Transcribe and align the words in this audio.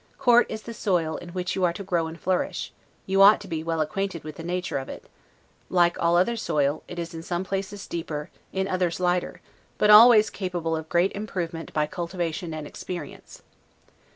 Court 0.17 0.47
is 0.49 0.63
the 0.63 0.73
soil 0.73 1.15
in 1.17 1.29
which 1.29 1.55
you 1.55 1.63
are 1.63 1.73
to 1.73 1.83
grow 1.83 2.07
and 2.07 2.19
flourish; 2.19 2.73
you 3.05 3.21
ought 3.21 3.39
to 3.39 3.47
be 3.47 3.61
well 3.61 3.81
acquainted 3.81 4.23
with 4.23 4.35
the 4.37 4.43
nature 4.43 4.79
of 4.79 4.89
it; 4.89 5.07
like 5.69 5.95
all 5.99 6.17
other 6.17 6.35
soil, 6.35 6.81
it 6.87 6.97
is 6.97 7.13
in 7.13 7.21
some 7.21 7.43
places 7.43 7.85
deeper, 7.85 8.31
in 8.51 8.67
others 8.67 8.99
lighter, 8.99 9.41
but 9.77 9.91
always 9.91 10.31
capable 10.31 10.75
of 10.75 10.89
great 10.89 11.11
improvement 11.11 11.71
by 11.71 11.85
cultivation 11.85 12.51
and 12.51 12.65
experience. 12.65 13.43